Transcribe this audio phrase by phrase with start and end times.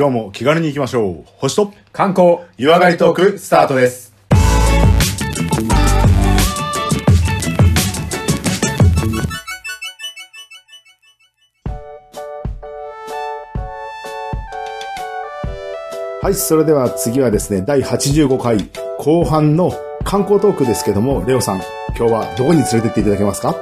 [0.00, 1.24] 今日も気軽に行きましょう。
[1.36, 4.14] 星と観光湯上がりトークスタートです。
[16.22, 19.70] はい、それでは次はですね、第85回後半の
[20.04, 21.60] 観光トークですけども、レオさん、
[21.98, 23.54] 今日はどこに連れてっていただけますか？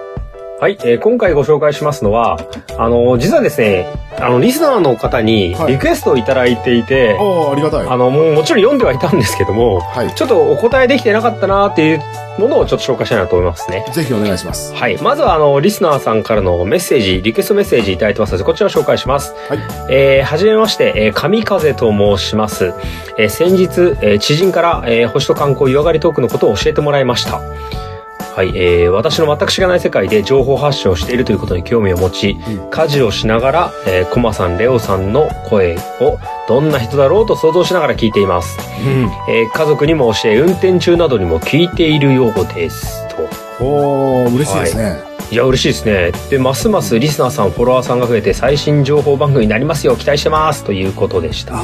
[0.60, 2.38] はい、えー今回ご紹介しますのは、
[2.78, 3.86] あの、実はですね、
[4.20, 7.86] あの、リスナーの方にはいリクエストをいただいていて、ああ、ありがたい。
[7.88, 10.14] あの、もうもちろん読んではいたんですけども、はい。
[10.14, 12.00] ちょっとお答えできてなかったなっていう
[12.38, 13.84] ものをちょっと紹介したいなと思いますね。
[13.92, 14.74] ぜひお願いします。
[14.74, 14.96] はい。
[15.02, 19.34] まずは、あの、リスナーさんからのメッセージ、リクエストメッセージいただいてますので、こちらを紹介します。
[19.48, 19.58] はい。
[19.90, 22.72] えー、はじめまして、えー、神風と申します。
[23.18, 27.40] えー、先日、えー知人から、えー、星と観光湯上がりトークのことを教えてもらいました。
[28.38, 38.56] はい、えー、私の全く知らない世界で情報発信をしているということに興味を持ち、うん家事をしながら、えー、コマさん、レオさんの声をどんな人だろうと想像しながら聞いています。
[38.86, 39.10] うん。
[39.28, 43.08] えー、家族にも教え、運転中などにも聞いているようです。
[43.08, 43.64] と。
[43.64, 45.02] おー、嬉しいですね。
[45.32, 46.12] いや、嬉しいですね。
[46.30, 50.62] で、ますますリスナーさん、フォロワーさんが増えて、最新情報番組になりますよ、期待してます。
[50.62, 51.54] ということでした。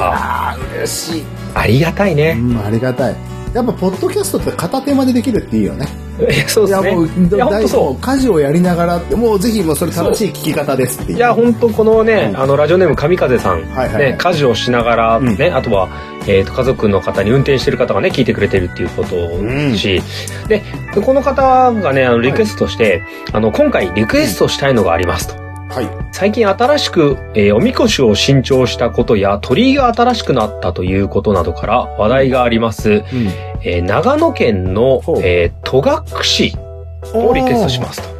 [0.51, 1.23] あー、嬉しい。
[1.53, 2.33] ありがたいうね。
[2.33, 3.34] ん、ありがたい。
[3.55, 5.87] やっぱ、ポッドキャストって片手間でできるっていいよね。
[6.19, 7.27] いや、そういや、ですね。
[7.29, 11.11] もう、いや、本当そ家事をやりながらもうぜひ、もうそれ正しい聞き方ですってう。
[11.11, 11.17] いう。
[11.17, 15.87] いや、本当このね、うんあの、ラジオネーム神風さん、はいはいはいね、家事をしながら、うんね、あとは、
[16.27, 20.01] えっ、と、家族の方に運転してる方がね、聞いてくれてるっていうことですし、
[20.49, 20.61] で、
[20.93, 25.44] この方がね、あの、リクエストとして、あの、今回リクエストしたいのがありますと。
[25.75, 25.89] はい。
[26.13, 33.03] 最近新しく、えーおみこしを新調したことや鳥居が新しくなったということなどから話題があります、うん。
[33.61, 36.53] えー長野県のえー戸隠
[37.27, 38.15] をリクエストしますと。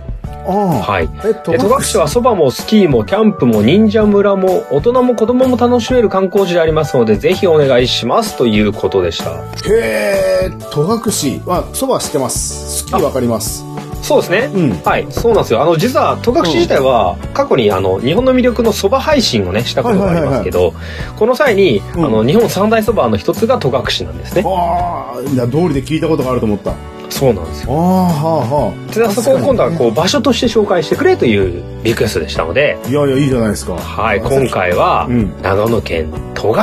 [0.52, 1.08] はい。
[1.44, 9.32] 戸隠はそばもスキーもキャンプも忍者村も大人も子供も楽しめる観光地でありますのでぜひお願いしますということでした。
[9.32, 12.80] へえ、戸隠は、そば知ってます。
[12.80, 13.64] スキーわかります。
[14.06, 14.52] そうですね。
[14.54, 14.84] うん。
[14.84, 15.64] はい、そうなんですよ。
[15.64, 20.76] あの、実は、戸隠自体は、過去に、あの、日本の魅力の蕎麦配信をね、したことがありますけど、
[21.18, 24.44] この際に、うんあの、日本三大蕎麦の一つが戸隠なんですね。
[24.46, 26.76] ああ、いや、通りで聞いたことがあると思った。
[27.08, 27.78] あそうなんですあ、よ。
[27.78, 28.94] はあ、はあ。
[28.94, 33.76] でそこを今度は、こう、場所として紹介してくれというリクエストでしたので、いやいや、いいじゃないですか。
[33.76, 36.54] はい、今回はうん、長野県戸隠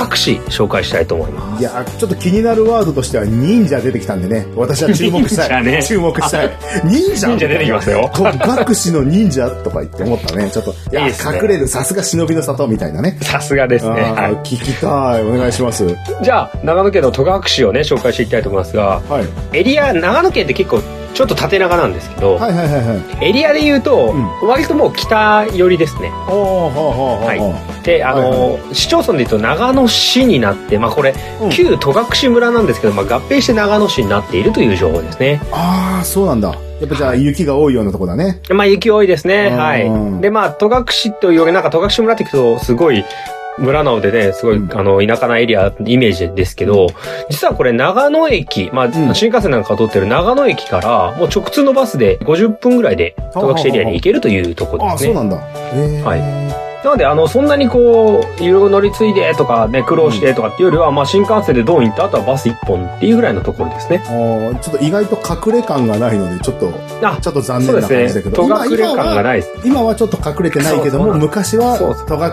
[0.49, 1.61] 紹介したいと思います。
[1.61, 4.47] いや、ちょっと気になるワードとしては忍者出てきたんでね。
[4.57, 5.65] 私は注目したい。
[5.65, 6.51] ね注目したい。
[6.85, 10.51] 忍者忍者出てきますよと学士の忍者とか言って思ったね。
[10.51, 13.17] ちょっと、いや、ね隠れる、さすが忍びの里みたいなね。
[13.23, 13.91] さすがですね。
[13.91, 14.33] はい。
[14.45, 15.23] 聞きたい。
[15.23, 15.85] お願いします。
[15.85, 15.93] は
[16.23, 19.01] じゃあ、長野県の戸隠をね、紹介していきたいと思いますが、
[19.53, 19.59] い。
[19.59, 20.83] エリア、長野県って結構、
[21.15, 23.29] ちょっと縦長なんですけど、はいはいはいはい。
[23.29, 26.11] エリアで言うと、割ともう北寄りですね。
[26.27, 26.89] おー、ほうほ
[27.23, 27.85] うほうほう。
[27.85, 35.41] で、あの、はい市町村で言うと長野市になって、まあこれ、うん旧戸隠村なんですけど、まあ合併して長野市になっているという情報ですね。
[35.53, 36.49] ああ、そうなんだ。
[36.81, 38.41] やっぱじゃあ雪が多いようなとこだね。
[38.51, 39.51] まあ雪多いですね。
[39.53, 40.21] うんはい。
[40.23, 43.05] で、まあ戸隠というより、なんか戸隠村って聞くと、すごい、
[43.59, 44.73] 村なのでね、すごい、うん。
[44.77, 46.89] あの、田舎なエリア、イメージですけど、
[47.31, 49.15] 実はこれ長野駅、まあ、ん。
[49.15, 55.13] 新幹線なんか通ってる長野駅から、もう直通のバスで50分ぐらいで戸隠エリアに行けるというとこですね。
[55.13, 55.37] そうなんだ。
[55.37, 56.52] はい
[56.85, 62.05] なので、あの、そんなにこう、いろいろ乗り継いでとかね、苦労してとかっていうよりは、まあ、新幹線でドン行った？
[62.07, 64.03] 後はバス1本っていうぐらいのところですね。
[64.07, 65.17] あーちょっと意外と
[65.49, 66.73] 隠れ感がないので、ちょっと、
[67.03, 68.09] あ、ちょっと残念な感ですね。
[68.09, 68.37] じだけど。
[68.49, 69.53] 戸隠れ感が今はないです。
[69.65, 71.79] 今はちょっと隠れてないけども、昔は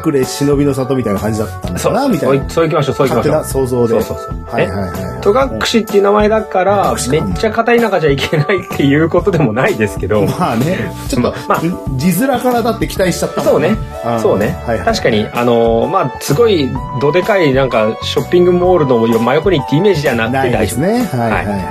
[0.04, 2.50] 戸隠忍びの里みたいな感じだったのそうかな、みたいな。
[2.50, 3.66] そう行きましょう、そう行きましょう勝手な。
[3.68, 4.02] 想像で。
[4.02, 4.40] そうそうそう。
[4.52, 5.22] はいねはいはい。
[5.22, 5.30] 戸
[5.78, 11.62] 隠っていう名前だから、めっちゃ片田舎じゃいけないっていうことでもないですけど、まあね、ちょっと、まあ
[11.98, 13.78] 字面からだって期待しちゃったもんそうね
[14.22, 14.39] そうね。
[14.48, 14.86] はいはい。
[14.86, 16.70] 確かに、あのーまあ、すごい、
[17.02, 20.88] どでかい、なんか、ショッピングモールの真横にってイメージではなくて大丈すね。
[20.88, 21.62] はいはいははい。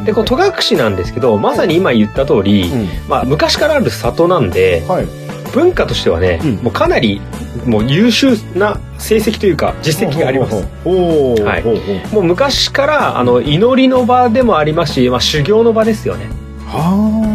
[0.00, 0.04] 夫。
[0.04, 0.38] で、こう、戸
[0.72, 5.06] 隠なんですけど、まさに今言った通り、うんまあ、昔からある里なんで、はい。
[5.52, 7.20] 文化としてはね、うんもうかなり、
[7.64, 10.56] もう優秀な成績というか、実績があります。
[10.56, 16.26] はいもう昔から、あの、祈りの場でもありますし、まあ、修行の場ですよね。
[16.66, 17.33] はあ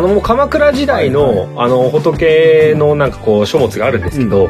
[0.00, 4.48] の、もう鎌倉時代の、はいあの、仏のなんかこう、書物があるんですけど、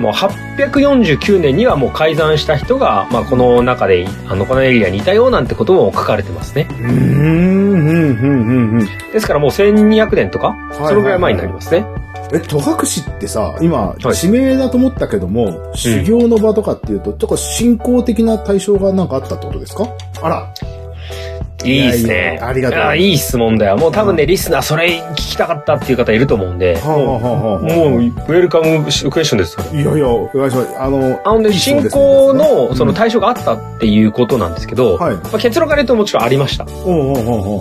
[0.00, 6.66] もう849年にはもう改ざんした人が、まあ、この中で、あの、このエリアにいたよなんてことも書かれてますね。
[6.70, 6.74] あ。
[6.74, 8.88] うーん、うん、うん、うん、うん。
[9.12, 11.86] ですからもう1200年とか、いそのぐらい前になりますね。
[12.32, 12.62] え、戸隠
[13.16, 19.86] ってさ、今、い地名だと思ったけども、修行の場とかっていうと、ちょっと信仰的な対象がなんかあったってことですか？
[20.22, 20.52] あら。
[21.64, 22.38] いいですね。
[22.40, 22.80] やありがとう。
[22.80, 23.76] あいい質問だよ。
[23.76, 29.64] もう多分ね、リスナーそれ聞きたかったっていう方いると思うんで、もう、ウェルカムクエスチョンですよ。
[29.72, 30.78] いやいや、お願いします。
[30.78, 36.64] あの、あのね、進行のそのうん対象があったっていうことなんですけど、はいまあ、結論から言うともちろんありました。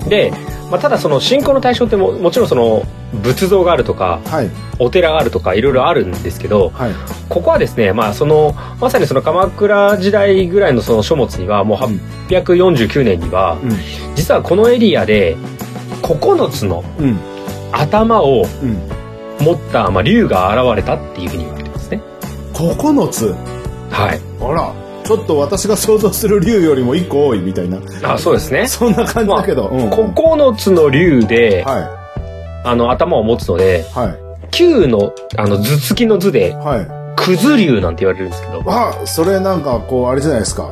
[0.09, 0.31] で、
[0.69, 2.83] まあ、ただその信仰の対象ってももちろんその
[3.21, 6.91] 仏像があるとかはい、お寺があるとかいろいろあるんですけどはい。
[7.29, 13.57] ここはですねまあそのまさにその鎌倉時代ぐらいのその書物にはもううん849年には
[14.15, 15.35] 実はこのエリアで
[16.01, 16.83] 9つの
[17.71, 19.03] 頭をうん。
[19.43, 22.01] 持った、まあ、竜が現れたっていうふうに言われてますね。
[22.53, 23.35] 9つ？
[23.89, 24.21] はい。
[24.41, 24.73] あら、
[25.03, 27.81] ちょっと私が想像する竜よりも1個多いみたいな。
[28.03, 28.67] あそうですね。
[28.67, 29.67] そんな感じだけど。
[29.67, 34.17] うんうん9つの竜で、はあの頭を持つのでい、はい、
[34.51, 36.87] 9のあの頭突きの図ではい。
[37.15, 40.69] クズ竜なんて言われるんですけど、あ、それなんかこう、あれじゃないですか。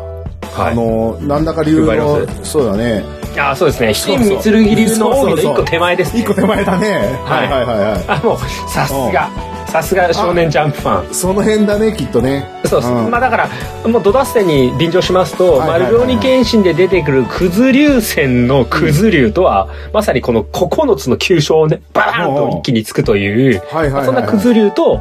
[0.56, 0.75] あはい。
[0.75, 3.03] の、なんだか竜わかりのま、そうだね。
[3.38, 3.94] あそうですね。
[3.94, 6.21] そう金三剣流のそうそうそう一個手前です、ね。
[6.21, 6.89] 一個手前だね。
[7.25, 9.30] ははいいはいはいはあ、もう、さすが。
[9.68, 11.12] さすが少年ジャンプファン。
[11.12, 11.13] い。
[11.13, 12.45] その辺だね、きっとね。
[12.65, 12.92] そうです。
[12.92, 13.50] んまあだから、
[13.88, 24.06] もうドダステに便乗しますと、はいはいはい丸病に剣心で出てくるクズ流線のクズ流とは、まさにこの9つの急所をね、バーンと一気につくという、はいはいはいはい。
[24.07, 25.00] そんなクズ流と、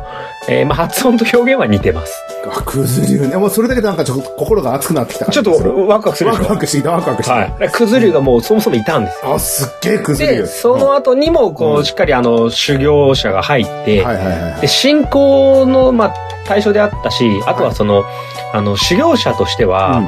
[0.48, 2.22] えーまあ発音と表現は似てます。
[2.46, 3.36] あ、クズ竜ね。
[3.36, 5.52] もうそれだけでなんかちょっと心が熱くなってきたちょっと
[5.86, 7.40] ワクワクするワクワクしてきた、ワクワクしてきた。
[7.40, 8.12] はい。
[8.12, 9.34] がもうそもそもいたんですよ。
[9.34, 10.28] あ、すっげえクズ竜。
[10.28, 14.60] で、その後にも、こうしっかりあの、修行者が入って、はいはいはいはい。
[14.60, 16.14] で、信仰の、まあ、
[16.46, 18.04] 対象であったし、あとはその、
[18.52, 20.06] あの、修行者としては、うん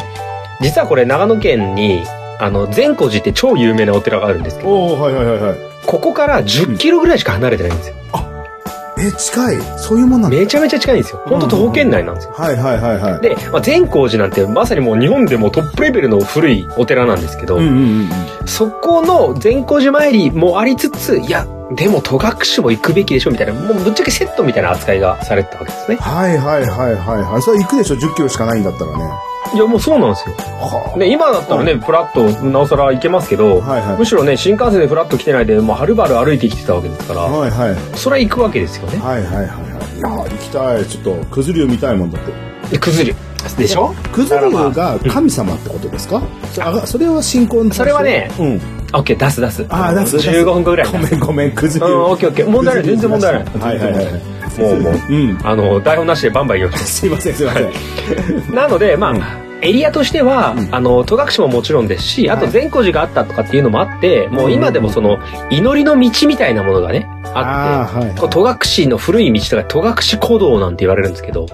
[0.63, 2.05] 実はこれ長野県に、
[2.39, 5.59] あの、善光寺って超有名なお寺があるんですけど、おおはいはいはいはい。
[5.85, 7.97] ここから10キロぐらいしか離れてないんですよ。
[9.03, 10.39] え、近いそういうもんなんだ。
[10.39, 11.23] めちゃめちゃ近いんですよ。
[11.27, 12.35] ほんと徒歩圏内なんですよ。
[12.37, 13.21] はいはいはいはい。
[13.21, 17.81] で、まあ、善光寺なんてまさにもう日本でもトップレベルの古いお寺なんですけど、うんうんうん
[18.41, 18.47] うん。
[18.47, 25.97] そこの善光寺参りもありつつ、いや、でも戸隠も行くべきでしょみたいな、もうぶっちゃけセットみたいな扱いがされてたわけですね。
[25.97, 27.43] はいはいはいはいはい。
[27.43, 29.32] それは行くでしょ ?10 キロしかないんだったらね。
[29.55, 30.35] いや、もうそうなんですよ。
[30.39, 37.77] はね、今だったらね、プラッとなおさら行けますけど、はいはいむしろね、新幹線でフラッと来てないで、もうはるばる歩いてきてたわけですから、はいはい。
[37.99, 38.99] それは行くわけですよね。
[38.99, 39.53] はいはいはいは
[39.95, 39.99] い。
[39.99, 40.87] いや、行きたい。
[40.87, 42.33] ちょっと、クズ竜見たいもんだって。
[42.71, 43.15] で崩れ。
[43.59, 43.93] でしょ？
[44.13, 46.23] クズ竜が神様ってことですか？
[46.53, 48.61] そあそれは信仰のそれはねうん。
[48.95, 49.67] オッケー、出す出す。
[49.69, 50.99] あー出す出す15分後ぐらいにご。
[51.01, 51.87] めんごめん、クズ竜。
[51.87, 52.49] うん、オッケーオッケー。
[52.49, 52.85] 問題ない。
[52.85, 53.45] 全然問題ない。
[53.45, 54.23] はいはいはい。
[54.59, 55.39] もうもううん。
[55.43, 58.55] あの、台本なしでバンバン言おうと すいませんすいません。
[58.55, 59.23] なので、まあ、うん
[59.65, 65.19] エリアとしては、うんあの、戸隠ももちろんですし、あとはい善光寺があったとかっていうのもあって、もう今でもその、
[65.51, 71.47] 祈りの道みたいなものがね、あって、戸隠の古い道とか戸隠古道なんて言われるんですけど、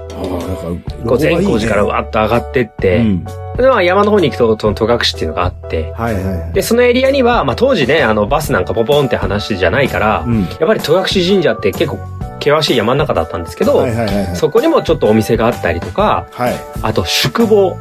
[1.19, 3.25] 善光寺からわーっと上がってって、うん。
[3.25, 6.53] でまあ山の方に行くとその戸隠っていうのがあって、はいはいはい。
[6.55, 10.43] で、そのエリアには、まあ当時ね、あのバスなんかポポンって話じゃないから、うん。
[10.43, 11.99] やっぱり戸隠神社って結構
[12.39, 14.37] 険しい山の中だったんですけど、はいはいはいはい。
[14.37, 16.55] そこにもちょっとお店があったりとか、はい。
[16.83, 17.77] あと宿坊、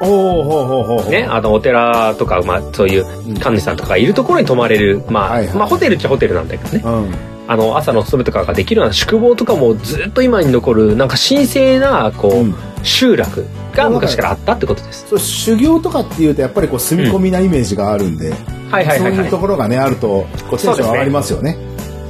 [0.00, 1.10] おおほうほうほうほう。
[1.10, 3.04] ね、あのお寺とか、まあそういう
[3.40, 7.14] 神主さんとかがいるところに泊まれる、まあ、はいはいまあホテルっちゃホテルなんだけどね、うん。
[7.48, 13.44] あの朝の勤めとかができるような宿坊とかもずっと今に残る、なんか神聖な、こう、うん集落
[13.74, 15.08] が昔からあったってことです。
[15.08, 18.40] そう修行とかっていうとやっぱりこう住み込みなイメージがあるんで、はい
[18.70, 19.38] はいはいはいそういうと。
[19.38, 21.56] ころがねあるとこうテンション上がりますよね。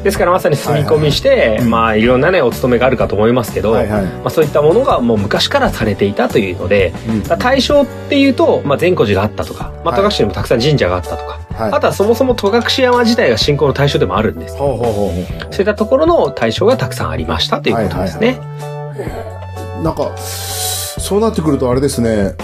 [0.02, 11.73] ですからまさに住み込みして、はいまあいろんなねお勤めがあるかと思いますけど、はいはいまあ、そういったものがもう昔からされていたというので、うん大正っていうと、まあ、善光寺があったとか、まあ、はい戸隠にもたくさん神社があったとか、はい。
[11.73, 14.56] あとはそもそも戸隠山自体が信仰の対象でもあるんです。
[14.56, 18.38] ほうほうほうほそういったところの対象がたくさんありましたということですね。
[19.80, 19.82] う。
[19.82, 22.34] なんかそうなってくるとあれですね。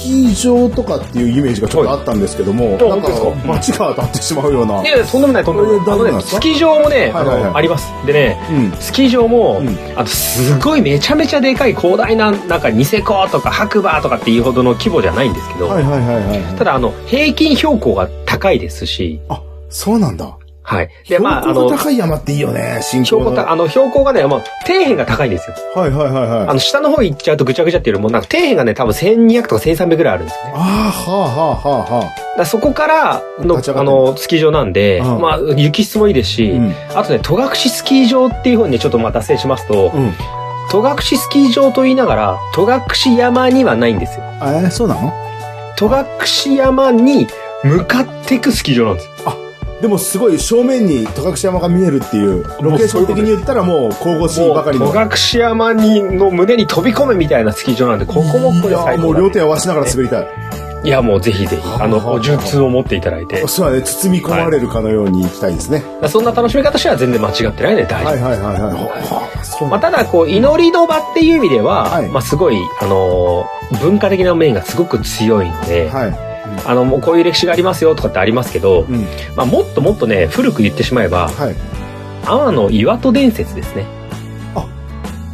[0.00, 3.08] スキー場とかっていうイメージがちょっとあったんですけども、いなんか
[3.44, 4.82] 街が当たってしまうような。
[4.82, 5.80] いやとんでもない、とんでもない。
[5.80, 6.36] これ大丈夫なんですか？
[6.36, 7.92] スキー場もね、あのはいはいはいあります。
[8.06, 8.72] でね、うん。
[8.80, 16.56] スキー場も、うんあとすごいめちゃめちゃでかい広大な、なんかニセコとか白馬とかっていうほどの規模じゃないんですけど、はいはいはいはい。
[16.56, 20.36] ただあの、平均標高が高いですし、あそうなんだ。
[20.62, 20.90] はい。
[21.08, 22.80] で、まあ、あの標高い山っていいよね。
[22.82, 25.56] 標高た、あの、標高がね、まあ、底辺が高いんですよ。
[25.74, 26.48] はいはいはいはい。
[26.48, 30.52] あの、下の方行っちゃうとぐちゃぐちゃっていうよりも、なんか底辺がね、多分1200とか1300ぐらいあるんですよね。
[30.54, 39.96] ああはあはあはあはだそこからの、あの、スキー場なんで、うんまあ、雪質もいいですし、うんあとね、戸隠スキー場っていうふうにね、ちょっとまあ脱線しますと、あ。
[39.96, 40.12] うん。
[40.70, 44.24] 戸隠スキー場と言いながら、戸隠山にはないんですよ。
[44.42, 45.12] えー、そうなの？
[45.76, 47.26] 戸隠山に
[47.64, 49.49] 向かっていくスキー場なんですよ。
[49.80, 54.92] でもすごい正面に戸隠山が見えるっていう、ロケーション的に言ったらもう神々しいばかりの。
[54.92, 60.26] 戸隠山にの胸に飛び込むみたいなスキー場なんで、ここもこれ最高だねもう両手合わしながら滑りたい。
[60.82, 63.46] いや、もうぜひぜひ、あの、お術を持っていただいて。
[63.46, 65.82] そうだね、包み込まれるかのように行きたいですね。
[66.08, 68.12] そんな楽しみ方しては全然間違ってないね、大丈夫。
[68.12, 69.64] はいはいはいはい。
[69.70, 76.29] まあ、ただ、こう、祈りの場っていう意味では、はいまあ、すごい、あのー文化的な面がすごく強いので、はい。
[76.66, 79.06] あの、もうこういう歴史がありますよとかってありますけど、うん。
[79.36, 81.56] まあ、もっともっとね、古く言ってしまえば、はい。
[82.26, 83.86] 天の岩戸伝説ですね。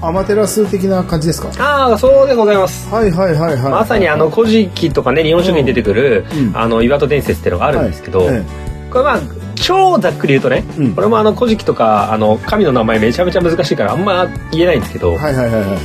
[0.02, 1.48] アマテラス的な感じですか？
[1.58, 2.88] ああ、そうでございます。
[2.94, 3.72] はいはいはいはい。
[3.72, 8.44] まさにあの、古事記とかね、日本書紀に出てくる、うんあの、岩戸伝説っていうのがあるんですけど、え
[8.90, 9.18] これまあ、
[9.54, 15.78] 超ざっくり言うとね、えうんこれもあの、古事記とか、あの、神の名前めちゃめちゃ難しいからあんま言えないんですけど、はいはいはいはい。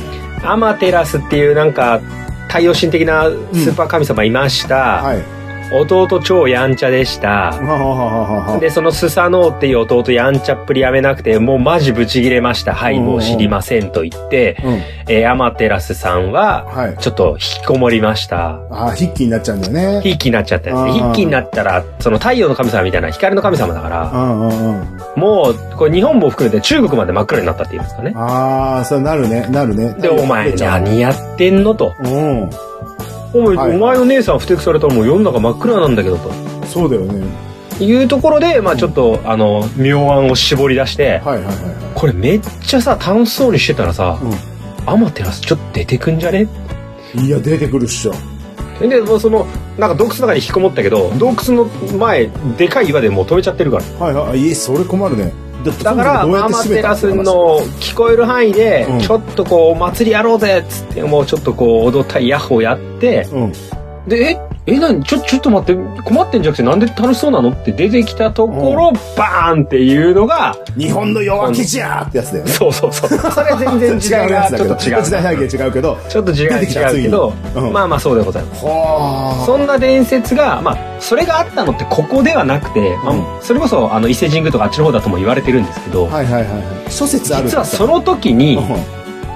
[0.44, 2.00] アマテラスっていうなんか、
[2.52, 5.02] 太陽神的なスーパー神様いました。
[5.02, 5.41] はい。
[5.80, 7.28] 弟超やんちゃでした。
[7.28, 12.74] はははははで、そのスサノオっていう弟やんちゃっぷりやめなくて、もうマジブチギレました。
[12.74, 14.72] はい、もう知りませんと言って、うん。
[15.08, 16.96] えーアマテラスさんは、はい。
[16.98, 18.60] ちょっと引きこもりました。
[18.70, 20.00] ああ、筆記になっちゃうんだよね。
[20.02, 21.02] 筆記になっちゃったんですね。
[21.02, 24.10] 筆記になったら、その太陽の神様みたいな光の神様だから。
[25.16, 28.12] もう、これ日本も含めて中国まで真っ暗になったっていうんですかね。
[28.16, 29.94] ああ、そうなるね、なるね。
[29.98, 31.94] で、お前何やってんのと。
[32.02, 32.50] うん。
[33.34, 36.30] お前,、はいお前の姉さん不適されたらもう世の中真っ暗なんだけどと。
[36.66, 37.24] そうだよね。
[37.80, 44.26] いうところで、まあちょっと、あの、妙案を絞り出して、はいはいはいはこれめっちゃさ、楽しそうにしてたらさ、い。
[44.86, 46.48] アマテラスちょっと出てくんじゃね？
[47.16, 47.24] うん。
[47.24, 48.12] いや、出てくるっしょ。
[48.80, 49.46] で、もうその、
[49.78, 51.64] なんか洞窟の中に引きこもったけど、洞窟の
[51.98, 54.06] 前、でかい岩でもう止めちゃってるから。
[54.06, 54.40] はいはい。
[54.40, 55.32] いえ、それ困るね。
[55.70, 63.52] だから、どうやってアマテラスの聞こえる範囲でうん、ちょっとこう、お祭りやろうぜっつって、もうちょっとこう、踊ったりヤッホーやって、うん。
[64.06, 72.52] で、え、え、なにちょ、ちょっと待って、困ってんじゃなくてなんで楽しそうなのって出てきたところ、バーンっていうのが、日本の弱気じゃーってやつだよね。
[72.52, 73.18] そうそうそう。
[73.18, 75.02] そ れ全然時代がちょっと違う。
[75.02, 75.98] 時代背景違うけど。
[76.08, 78.64] ちょっと違う違うけど、うんまあまあそうでございます。
[78.64, 86.16] はそんな伝説が、まあ、それがあったのってここではなくて、まあうそれこそ、あの、伊勢神宮とかあっちの方だとも言われてるんですけど、あ。
[86.16, 86.62] はいはいはいはい。
[86.88, 88.60] 諸説ある実はその時に、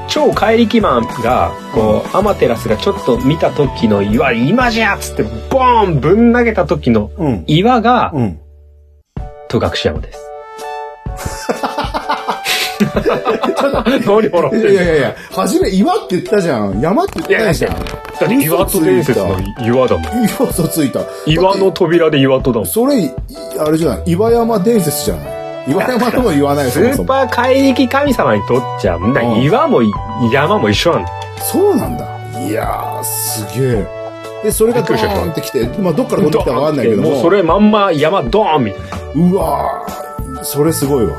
[0.08, 7.10] 超怪力マンが、こう、アマテラスがちょっと見た時の岩、今じゃっつって、ボーンぶん投げた時の。
[7.46, 8.38] 岩が、うん。
[9.48, 10.22] 戸隠山です。
[14.04, 16.80] 何笑ってんのいやいやいや、初め岩って言ったじゃん。
[16.80, 17.75] 山って言ってないじゃん。
[17.75, 17.80] だ
[18.26, 20.25] って岩戸伝説の岩だもん。
[20.25, 21.00] 岩とついた。
[21.26, 22.66] 岩の扉で岩戸だもん。
[22.66, 23.10] それ、い
[23.58, 24.02] あれじゃない？
[24.06, 25.36] 岩山伝説じゃない？
[25.66, 26.80] 岩山とも言わないよ、ス。
[26.80, 29.82] ーパー怪力神様にとっちゃ、うん岩も
[30.32, 31.11] 山も一緒なんだ。
[31.38, 32.06] そうなんだ。
[32.40, 33.87] いやー、すげえ。
[34.44, 37.11] で、それがドーンってきて、まあ、どっから飛んできたかわかんないけども。
[37.11, 39.30] もうそれまんま山ドーンみたいな。
[39.30, 41.16] うわー、それすごいわ。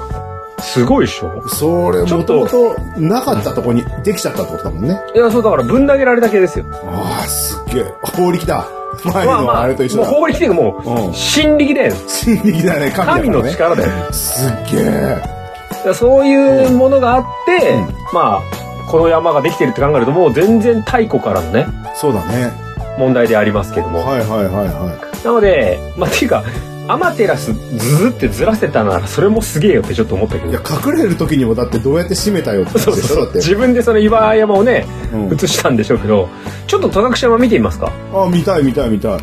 [0.59, 1.47] すごいっしょ？
[1.49, 4.99] それ、もともとなかったとこにできちゃったってことだもんね。
[5.13, 6.65] いや、そうだからぶん投げられただけですよ。
[6.85, 7.83] ああ、すっげえ。
[8.01, 8.67] 法力だ。
[9.03, 10.11] 前のあれと一緒だ。
[10.11, 11.95] もう法力っていうかもう、うん心力だよ。
[12.07, 14.13] 心力だね、神の力だよ。
[14.13, 15.93] すっげえ。
[15.93, 18.41] そういうものがあって、うんまあ、
[18.89, 22.51] この山ができてるって考えると、もう全然太古からのね、そうだね。
[22.97, 23.99] 問題でありますけども。
[23.99, 26.43] はいはいはいはなので、まあ、っていうか、
[26.87, 30.49] アマテラスズズってずらせたなら、それもすげえよってちょっと思ったけい。
[30.49, 30.91] いや、ど。
[30.91, 33.31] 隠れる時にもだってどうやって締めたよってそうそう。
[33.35, 36.29] 自分でその岩山をね、うん映したんでしょうけど、
[36.67, 37.91] ちょっと戸隠山見てみますか？
[38.13, 39.19] あ、見たい見たい見たい。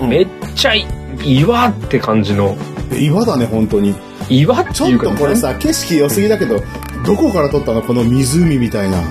[0.00, 0.86] うんめっちゃい
[1.24, 2.56] 岩って感じの、
[2.92, 3.94] え岩だね、本当に。
[4.28, 6.60] 岩ってちょっいうか、とこれさ、景色良すぎだけど、
[7.04, 7.82] どこから撮ったの？
[7.82, 9.02] この湖みたいな。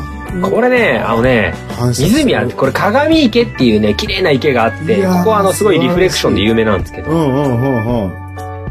[0.42, 7.12] これね、あのね、湖は、これ鏡池っていうね、綺麗な池があって、ここはあの、すごいリフレクションで有名なんですけど。
[7.12, 8.14] うんうんうんうん。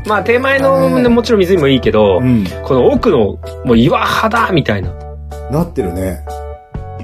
[0.07, 2.45] まあ、手前の、ねもちろん湖もいいけど、うん。
[2.63, 4.93] この奥の、もう岩肌みたいな、
[5.51, 6.21] なってるね。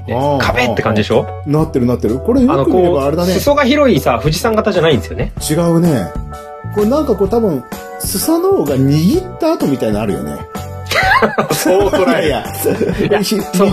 [0.07, 1.25] ね壁って感じでしょ？
[1.45, 2.19] なってるなってる。
[2.19, 3.33] これよく見ればあれだね。
[3.33, 5.31] 裾が広いさ、富士山型じゃないんですよね。
[5.49, 6.07] 違うね。
[6.75, 7.63] これなんかこう多分、
[7.99, 10.35] スサノオが握った後みたいなのあるよね。
[11.53, 12.45] そう捉いや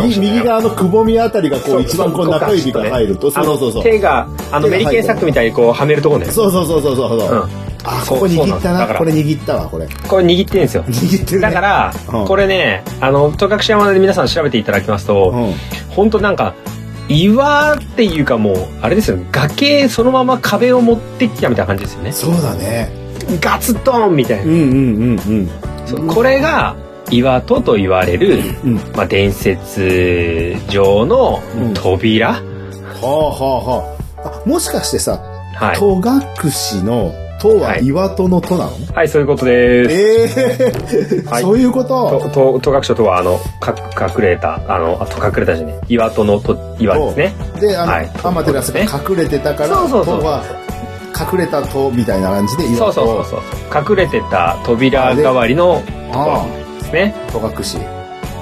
[0.04, 3.82] 右右側のくぼみあたりがこう一番こう中指が入ると、そうそうそう。
[3.82, 6.26] 手が、あの、メリケンサックみたいにこう、はめるとこね。
[6.26, 7.18] そうそうそうそうそう。
[7.18, 7.42] うん。
[7.84, 8.86] あ、そうここ握ったな。
[8.86, 9.88] これ握ったわ、これ。
[10.08, 10.84] これ握ってんですよ。
[10.86, 11.42] 握ってるね。
[11.42, 15.54] だから、うんこれね、あの、戸隠山で皆さん調べていただきますと、うん。
[15.90, 16.54] 本当なんか、
[17.08, 22.12] 岩っていうかもう、あれですよ、崖そのまま壁を持ってきたみたいな感じですよね。
[22.12, 22.90] そうだね。
[23.40, 24.44] ガツドーンみたいな。
[24.44, 25.50] うんうんうん
[25.86, 26.76] そうこれが、
[27.10, 28.72] 岩戸と言われる、うん。
[28.72, 28.76] うん。
[28.96, 32.40] まあ、伝説上のうん扉、は
[33.02, 34.28] あはあはあ。
[34.28, 35.20] あ、もしかしてさ、
[35.54, 35.76] はい。
[35.76, 36.02] 戸隠
[36.84, 40.36] のとははい岩戸のとなの、はい、そういうことです。
[40.36, 42.20] ええはいそういうこと？
[42.30, 43.74] と、と、戸隠とは、あの、か、
[44.14, 47.34] 隠れた、あの、あと隠れたじゃね、岩戸のと、岩ですね。
[47.60, 50.42] で、あの、はいアマテラスが隠れてたから、そうそうそう
[51.32, 52.92] 隠れたとみたいな感じで岩戸。
[52.92, 53.40] そうそうそう
[53.72, 53.90] そう。
[53.90, 57.14] 隠れてた扉代わりのところですね。
[57.32, 57.78] 戸隠し。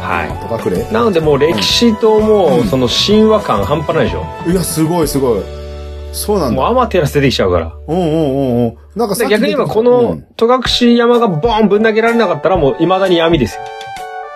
[0.00, 0.92] は戸隠。
[0.92, 4.24] なのでもう歴史ともうんう、その神話感半端ないでしょ。
[4.50, 5.42] いや、すごいすごい。
[6.12, 6.60] そうなんだ。
[6.60, 7.72] もうアマテラス出てきちゃうから。
[7.86, 8.76] うんうんうんうん。
[8.96, 10.46] なんかさっきで逆に言えばこうのん戸
[10.90, 13.62] 隠山がボーンぶん投げられなかったらもう未だに闇ですよ。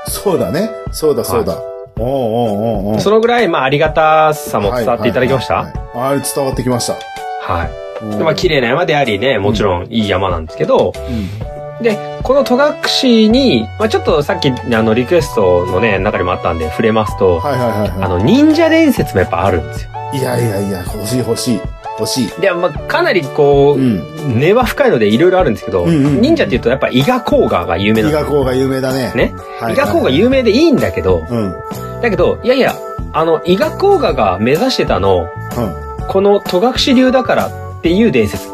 [0.07, 0.71] そうだね。
[0.93, 1.59] そうだそうだ。
[1.99, 5.55] おうおうおうそのぐらいまあありがたさも伝わっていただきました？
[5.55, 6.95] はいはいはいはいあ伝わってきました。
[7.41, 7.71] はい。
[8.03, 19.91] うんでまあ綺麗な山でありね、もちろんいい山なんですけど、うんで、この戸隠に、まあちょっとさっきあのリクエストのね、中にもあったんで触れますと、はいはいはいはあの忍者伝説もやっぱあるんですよ。
[20.15, 20.19] い。
[20.19, 21.61] いやいやいや、欲しい欲しい。
[21.99, 22.41] 欲しい。
[22.41, 24.39] で、まあかなりこう、うん。
[24.39, 29.13] 根は深いのでいろいろあるんですけど、うんうん忍者っていうとやっぱ伊賀甲賀が有名なんです伊賀甲が有名だね。
[29.15, 29.35] ね。
[29.59, 31.53] はい伊賀甲賀有名でいいんだけど、うん。
[31.53, 32.01] うん。
[32.01, 32.75] だけど、いやいや、
[33.13, 35.29] あの、伊賀甲賀が目指してたの、
[36.09, 38.49] この戸隠流だからっていう伝説。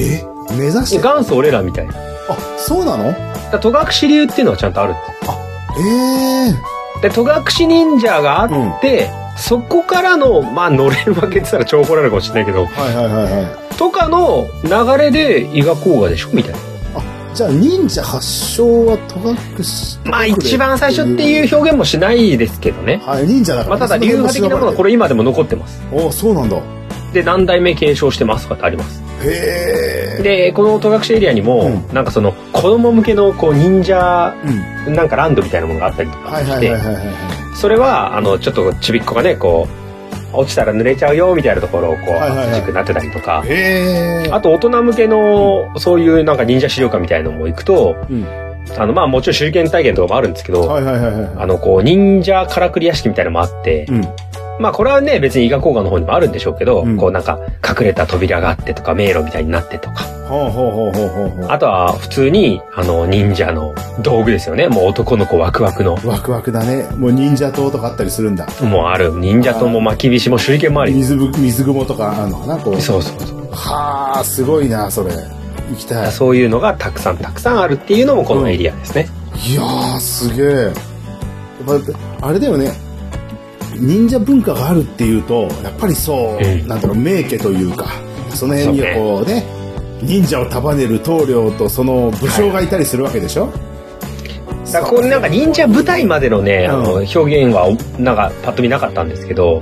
[0.00, 0.24] え？
[0.56, 2.07] 目指して元祖俺らみたいな。
[2.28, 3.14] あ、そうなの？
[3.52, 5.00] ら戸隠流っていうのはちゃんとあるって。
[5.80, 13.76] ええで、戸隠忍者があって、そこからの、まあ乗れるわけってたら超怒られるかもしれないけど、はいはいはいはい。
[13.76, 16.58] とかの流れで伊賀甲賀でしょみたいな。
[17.34, 19.36] じゃあ忍者発祥は戸隠
[20.10, 23.00] まあ一番最初っていう表現もしないですけどね。
[23.04, 23.76] はい、忍者だから。
[23.78, 25.80] まあただ流派的なものはこれ今でも残ってます。
[25.92, 26.60] おそうなんだ。
[27.12, 29.00] で、何代目継承してますとかってあります。
[30.22, 34.34] で、この戸隠エリアにも、うんなんかその子供向けのこう忍者
[34.86, 34.94] うん。
[34.94, 36.76] なんかランドみたいなものがあったりとかはいして。
[37.54, 43.42] それは、あの、ちょっとちびっこがね、こう、落ちたら濡れちゃうよみたいなところをこう、はいはいはいアスレチックになってたりとか。
[44.30, 48.26] あと大人向けの、そういうなんか忍者資料館みたいなのも行くと、うん。
[48.76, 50.70] あの、まあもちろん手裏剣体験とかもあるんですけど。
[50.70, 50.80] あ
[51.46, 54.02] の、こう、忍者からくり屋敷みたいなのもあって、うん。
[54.58, 61.46] まあこれはね、別に伊賀甲賀の方にもあるんでしょうけど、うんこうなんか隠れた扉があってとか、迷路みたいになってとか、ほうほうほうほうほうほう。
[61.50, 64.68] あとは普通に、あの、忍者の道具ですよね。
[64.68, 65.94] もう男の子ワクワクの。
[66.04, 66.86] ワクワクだね。
[66.96, 68.46] もう忍者刀とかあったりするんだ。
[68.62, 69.10] もうある。
[69.12, 70.94] 忍者とも巻き菱も手裏剣もあり。
[70.94, 72.80] 水ぶ水雲とかあるのかなこう。
[72.80, 73.48] そうそうそう。
[73.52, 75.10] はあ、すごいな、それ。
[75.70, 76.12] 行きたい。
[76.12, 79.08] そういうのがたくさんたくさんあるっていうのもこのエリアですね。
[79.46, 80.46] いやー、すげえ。
[80.64, 80.72] やっ
[82.20, 82.87] ぱ、あれだよね。
[83.78, 87.86] 忍者文化があるっていうと、やっぱりそう、うんなんだろう、名家というか、
[88.30, 89.44] その辺にはこうね、
[90.02, 93.58] 忍者を束ねる棟梁とその武将がいたりするわけでしょ、だか
[94.72, 99.60] らこうなんか忍者舞台までのね、あのうん表現はなんかパッと見なかったんですけど、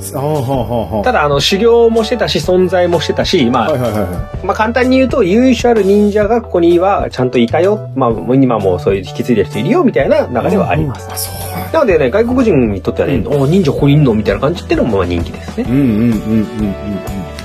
[1.05, 7.89] ただあの修行もしてたし存在もしてたし、まあ、はいはいはいはまあ簡単に言うと由緒ある忍者がここにはちゃんといたよ。
[7.95, 11.31] まあ今もそういう引き継いでる人いるよみたいな流れはあります。
[11.73, 15.67] なのでね、外国人にとってはね、うんお忍者ここにいんのみたいな感じっていうのもまあ人気ですね。
[15.69, 16.45] うんうんうんうんうんうん。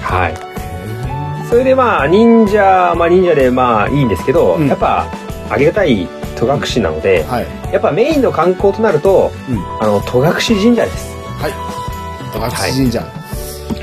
[0.01, 0.33] はい。
[1.49, 5.05] それでまあ忍者、まあ忍者でまあいいんですけど、うんやっぱ
[5.49, 6.07] ありがたい
[6.41, 7.45] 戸隠なので、はい。
[7.71, 11.15] やっぱメインの観光となると、うんあの、戸隠神社です。
[11.37, 11.53] はい。
[12.33, 13.01] 戸隠神社。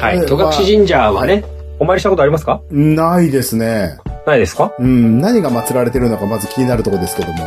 [0.00, 0.18] はい。
[0.18, 1.44] え戸隠神社はね、
[1.78, 2.60] お参りしたことありますか？
[2.70, 3.98] ないですね。
[4.26, 4.74] ないですか？
[4.78, 7.44] うん、何が祀られてるのかまず気になるところですけども。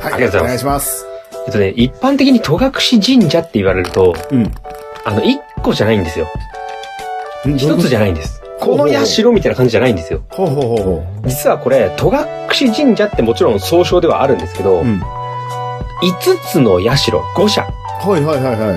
[0.00, 0.12] はい。
[0.14, 1.06] ありがとうございますお願いします。
[1.46, 4.50] えっとね、一般的に戸隠神社って言われると、うん。
[5.04, 6.26] あの、一個じゃないんですよ。
[7.44, 8.40] 一つじゃないんです。
[8.64, 10.22] この社みたいな感じじゃないんですよ。
[10.30, 12.12] ほうほうほうほ実はこれ、戸
[12.58, 14.82] 隠神社ってもちろん総称ではあるんですけど、う。
[14.82, 15.02] うん。
[16.02, 17.62] 5つの社、5社。
[17.62, 18.74] はいはいはいは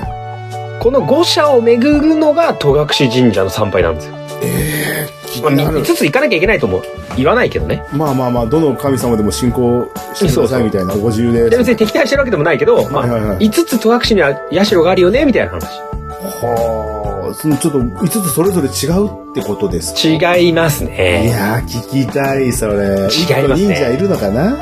[0.80, 0.82] い。
[0.82, 4.16] この5社を巡るのが戸隠神社の参拝なんですよ。
[4.42, 5.96] ええ気まあ、になる5。
[5.96, 6.82] つ行かなきゃいけないとも
[7.16, 7.84] 言わないけどね。
[7.92, 11.50] まあまあまあ、どの神様でも信仰してくださいみたいなご自由で。
[11.50, 15.66] で別に敵対してるわけでもないけど、まあ、はいはいはい5つ戸隠には社があるよね、みたいな話。
[15.66, 16.97] はあ、
[17.34, 20.36] そのちょっと5つそれぞれ違うってことですか？
[20.36, 21.30] 違いますいね。
[21.30, 22.74] やー、聞きたい、それ。
[22.76, 24.58] 違いますね忍者いるのかな？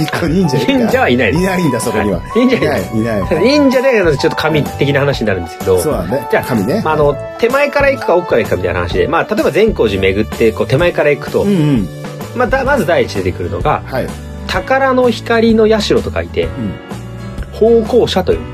[0.00, 0.72] 一個忍者いるか？
[0.72, 2.18] 忍者はいないいないんだ、そこには。
[2.20, 3.20] はい忍者いないいない。
[3.20, 3.44] いない。
[3.44, 6.26] 忍者でちょっと神的な話になるんですけど、そうだね。
[6.30, 6.82] じゃあ神ね。
[6.84, 11.88] まあ、あの、手前から行くか奥から行くかみたいな話で、まあ、例えば善光寺巡って、こう、手前から行くと、うんうん。
[12.36, 14.06] まあ、だまず第一出てくるのが、はい。
[14.48, 16.48] 宝の光の社と書いて、ん
[17.52, 18.53] 方向社という。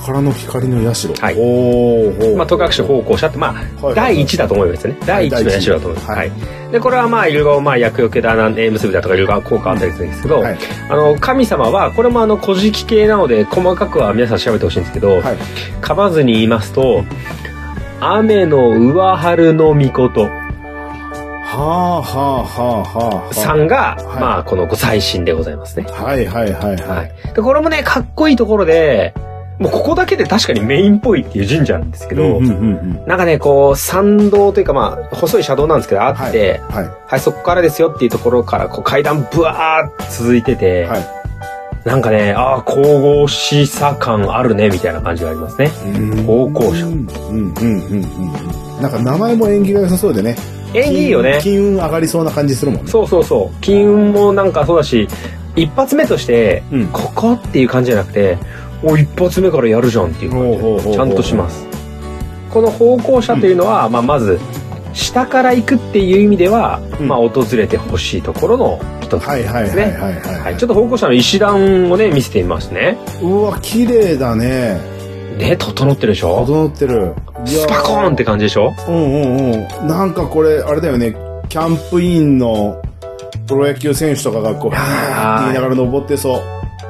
[0.00, 1.08] 宝の光の社。
[1.20, 2.36] はいおーほう。
[2.36, 5.00] まあ、戸隠方向社って、まあ、はいはい第一だと思いますよね。
[5.06, 6.10] 第一の社だと思います。
[6.10, 6.72] ははいい。
[6.72, 10.58] で、これはまあ、いろいろ、まあ、薬よけだ、なん縁結びだとか、いろいろ効果あったりするんですけど、はい。
[10.88, 15.22] あの、神様は、これもあの、古事記系なので、細かくは皆さん調べてほしいんですけど、はい。
[15.80, 17.04] 噛まずに言いますと、
[18.00, 20.22] 雨の上春の御事。
[20.22, 23.34] ははあはあはあはあ。
[23.34, 25.84] さんが、はいまあ、このご最新でございますね。
[25.88, 26.94] はいはいはいは。
[26.94, 27.34] はいい。
[27.34, 29.12] で、これもね、かっこいいところで、
[29.60, 33.06] もうここだけで確かにメインっぽいっていう神社なんですけど、うんうんうんうん。
[33.06, 36.88] なんかね、こう、参道というかまあ、細い車道なんですけど、あって、はい。
[37.06, 41.06] はい、そこからですよっていうところから、こう階段ブワーって続いてて、はい。
[41.84, 45.68] なんかね、ああ、神々しさ感あるね、みたいな感じがありますね。
[46.26, 48.04] 方向車うんうんうんうん
[48.78, 48.82] うん。
[48.82, 50.36] なんか名前も縁起が良さそうでね。
[50.72, 51.38] 縁起いいよね。
[51.42, 52.90] 金運上がりそうな感じするもんね。
[52.90, 53.60] そうそうそう。
[53.60, 55.06] 金運もなんかそうだし、
[55.56, 58.38] 一発目として、うんここっていう感じじゃなくて、
[58.82, 61.66] お、一発目からやるじゃんっていう感じでちゃんとします。
[62.50, 64.40] この方向車というのは、まあまず、
[64.92, 69.96] 下から行くっていう意味では、うんまあ訪れてほしいところの一つですね。
[70.58, 72.96] ちょっと方向車の石段をね、見せてみますね。
[73.22, 74.80] うわ、綺麗だね。
[75.38, 76.44] ね、整ってるでしょ？
[76.44, 77.14] 整ってる。
[77.46, 78.74] スパコーンって感じでしょ？
[78.88, 79.88] うんうんうん。
[79.88, 81.14] なんかこれ、あれだよね。
[81.48, 82.82] キャンプインの
[83.46, 86.40] プロ野球選手とかがこう、はーって言いながら登ってそう。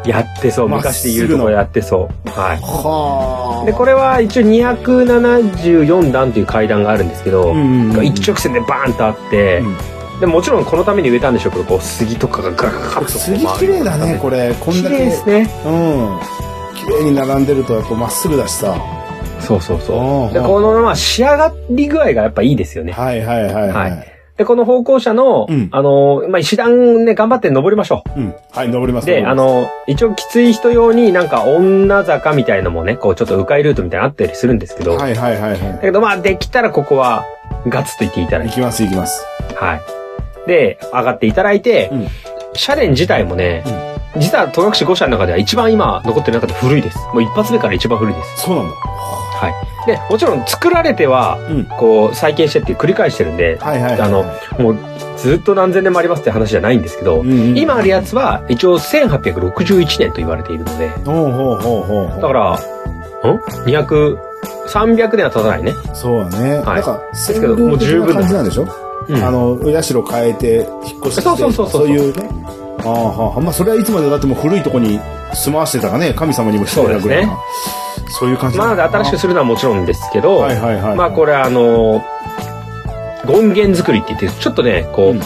[0.06, 0.68] やってそう。
[0.68, 2.30] 昔で言うとこやってそう。
[2.30, 2.58] はい。
[2.62, 3.66] はあ。
[3.66, 9.76] で、これは一応274段という階段があるんですけど、うんうんうん一直線でバーンとあって、うん
[10.20, 14.54] でもちろんこのために植えたんでしょうけど、こう杉とかがガラガラガラと杉綺麗だね、これ。
[14.60, 14.98] こん綺だけ。
[14.98, 15.50] 麗ですね。
[15.64, 16.20] うん。
[16.74, 18.76] 綺麗に並んでると、やっぱまっすぐだしさ。
[19.40, 19.96] そうそうおそう。
[20.28, 22.92] ーで、このまあ仕上がり具合がやっぱいいですよね。
[22.92, 23.94] はいはいはいははいい。
[24.40, 28.35] で、この歩行者の、うんあの、まあ、石段ね、頑張って登りましょうん。
[28.53, 29.05] はい、登ります。
[29.05, 29.07] う。
[29.14, 37.26] で、あ登の、一応きつい人用になんか女坂みたいのもね、こうちょっと迂回ルートみたいなのあったりするんですけど、ります、はいはいはいだはけどまあできたらここは
[37.68, 38.46] ガッツと言っていただい。
[38.46, 39.26] いて、行きます行きます。
[39.57, 39.81] はい。
[40.48, 42.09] で、上がっていただいて、うん
[42.55, 43.62] 車輪自体もね、
[44.16, 46.98] 実は戸隠五社の中では一番今残ってる中で古いです。
[47.14, 48.42] もう一発目から一番古いです。
[48.42, 48.74] そうなんだ。
[49.40, 49.87] はい。
[49.87, 53.59] で、もちろん作られては、うんこう再建してって繰り返してるんで。
[53.62, 53.72] あ
[54.09, 54.24] の、
[54.59, 54.76] もう
[55.16, 60.88] ずっと何千年もありますって話じゃないんですけど、今あるやつは一応1861年と言われているので。
[60.88, 64.18] だから、ん ?200、
[64.68, 65.74] 300年は経たないね。
[65.94, 66.59] そうだね。
[66.59, 68.66] はいなんか、すけどもう十分な感じなんでしょ、
[69.09, 71.22] うんあの、お社変えて、引っ越して。
[71.22, 72.29] そうそうそうそうそういうね。
[72.85, 75.00] ああ、まあ、それはいつまでだっても古いとこに
[75.34, 77.38] 住まわたらね、神様にも失礼なぐらいな。
[78.08, 80.96] そういう感じまあ、で新しくするのはもちろんですけど、はいはいはい。
[80.96, 82.02] まあこれあの
[83.26, 85.20] 権現作りって言ってちょっとねこう、うん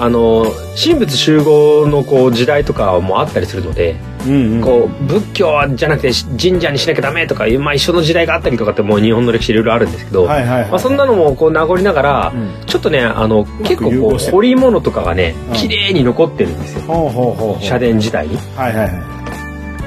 [0.00, 0.46] あの
[0.80, 10.70] 神仏集合のこう時代とかもあったりするので、うんうん、こう仏教じゃなくて神社にしなきゃダメとかいう、まあ、一緒の時代があったりとかってもう日本の歴史いろいろあるんですけど、はいはいはい。
[10.70, 17.62] まあ、そんなのもこう名残りながら、うんちょっとねあの結構こう融合してる彫り物とかがねうん綺麗に残ってるんですよ、ほうほうほうほう。
[17.62, 19.17] 社殿自体にはいはいはい。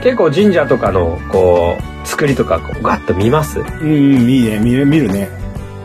[0.01, 3.59] 結構神社とかのこう作りとかこうガッと見ます？
[3.59, 3.85] うんう
[4.25, 4.59] ん、いいね。
[4.59, 5.29] 見る、見るね。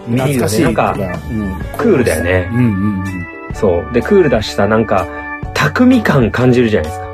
[0.07, 0.62] 懐かしい。
[0.62, 3.26] なんかうん、クールだよねうんうんうん。
[3.55, 5.07] そうでクールだしさなんか
[5.55, 7.07] 匠感感じるじゃないですか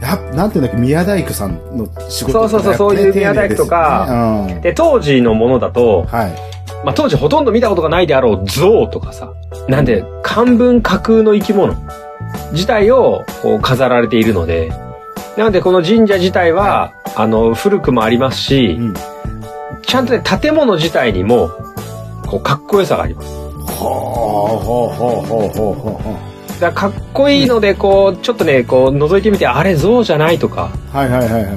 [0.00, 4.60] やっなんていうんだっけ、宮大工さんの仕事そうそうそうそういう宮大工とかうん。
[4.60, 6.32] で、当時のものだと、はい。
[6.84, 9.32] まあ当時ほとんど見たことがないであろう象とかさ、
[9.68, 11.74] なんで漢文架空の生き物
[12.52, 14.70] 自体をこう飾られているので、
[15.36, 18.94] なのでこの神社自体は、あの、古くもありますし、うん。
[19.82, 21.50] ちゃんとね、建物自体にも、
[22.26, 23.28] こう、かっこよさがあります。
[23.28, 26.16] ほうほうほうほうほうほうほ
[26.56, 26.60] う。
[26.60, 31.50] だかっこいいので、こう、ちょっとね、こう、覗いてみて、あれ象じゃないとか、はいはいはいはいは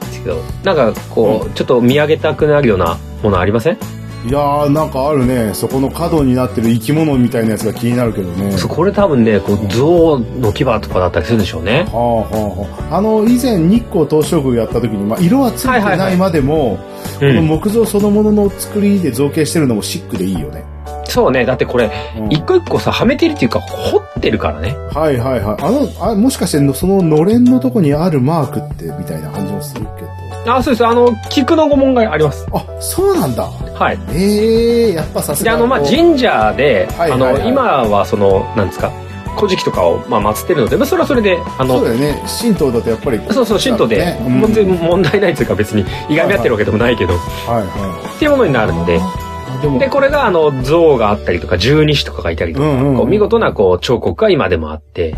[0.00, 3.78] ですけど、なんかこう、ちょっと見上げたくなるようなものありません？
[4.24, 4.28] い。
[4.28, 5.52] いやーなんかあるね。
[5.54, 8.54] そこの角になってる生き物みたいなやつが気になるけどね。
[8.68, 11.86] これ多分ね、こう、象の牙とかだったりするんでしょうね。
[11.92, 12.96] はあはあはあ。
[12.98, 16.78] あの、以前日光東照宮やった時に、まあ、色はついてないまでも、
[17.16, 17.46] うこのん。
[17.46, 20.64] 木造そのものの作りで造形してるのもシックでいいよね。
[21.04, 21.44] そうね。
[21.44, 24.76] だってこれ、うん一個一個さ、はめてるっていうか、掘ってるからね。
[24.94, 25.56] はいはいはい。
[25.62, 30.19] あの、あもしかしてそののれんのとこにあるマークってみたいな感じもするけど。
[30.46, 30.86] あ、そうです。
[30.86, 32.46] あの、菊の御紋があります。
[32.52, 33.44] あ、そうなんだ。
[33.44, 33.98] はい。
[34.14, 38.90] ええやっぱさすで、があの、まあ、神社で、はいはいはいあの、今はその、なんですか、
[39.36, 42.22] 古事記とかを、まあ、祀ってるので、まあ、それはそれで、あのそう、だよね。
[42.40, 43.20] 神道だとやっぱり。
[43.30, 49.78] そうそう、神道で、ねもう全然問題ないというか別に、いがみ合ってるわけでもないけど、はいはっていうものになるので、い。
[49.78, 55.16] でこれが、あの、像があったりとか、十二支とかがいたりとか、うんうんうんこう見事な、こう、彫刻が今でもあって、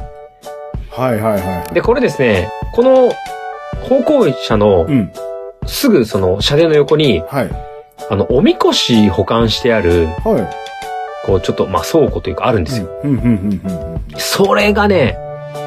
[0.90, 3.12] はいはいはで、これですね、この、
[3.80, 4.92] 方向車のい。
[4.92, 5.12] うん。
[5.66, 7.50] すぐその車殿の横に、はい。
[8.10, 11.26] あの、おみこし保管してある、はい。
[11.26, 12.88] こう、ちょっと、まあ、倉庫というかあるんですよ。
[13.04, 14.02] うん、うん、うん、うん。
[14.16, 15.16] それがね、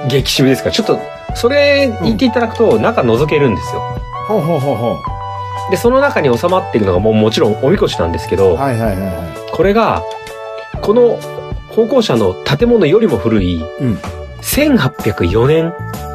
[0.09, 0.99] 激渋ですから、ちょっと、
[1.33, 3.81] それ言っていただくと、中覗けるんですよ。
[4.27, 4.97] ほうほうほうほ
[5.71, 8.55] で、その中に収まっているのがもうもちろんおみこしなんですけど、う。
[8.55, 10.03] はいはいはいはこれが、
[10.81, 11.17] この
[11.69, 13.97] 奉公社の建物よりも古い、うん
[14.41, 15.73] 1804年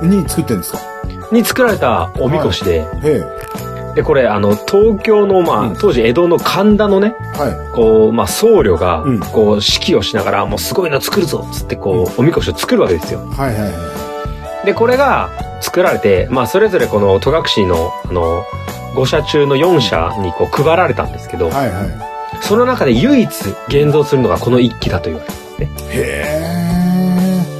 [0.08, 0.78] に作ってんですか？
[1.32, 3.94] に作られたおみこしで、へえ。
[3.94, 13.20] で、これ、あの、東京の、まあ、うん当時江戸の神田のね、はこう、まあ、僧侶がうん、こう、指揮をしながら、もうすごいの作るぞっつって、こう、おみこしを作るわけですよ。
[13.20, 13.28] い。
[13.30, 13.68] はいはいは
[14.62, 14.66] い。
[14.66, 18.44] で、これが作られて、まあ、それぞれこの戸隠の、あの、
[18.94, 22.42] 5社中の4社にこう配られたんですけど、はいはい。
[22.42, 23.28] その中で唯一
[23.68, 25.70] 現像するのがこの一機だと言われてますね。
[25.90, 26.59] へだから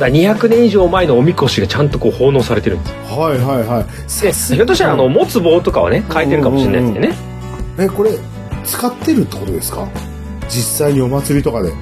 [0.08, 2.96] 200年以上前のおみこしがちゃんとこう奉納されてるんですよ。
[3.10, 3.14] え。
[3.20, 3.84] はいはいはい。
[4.22, 7.14] で、ひょっとしたらあの、持つ棒とかはね、変えてるかもしれないですよね。
[7.78, 8.12] え、これ、
[8.64, 9.88] 使ってるってことですか？
[10.48, 11.72] 実際にお祭りとかで。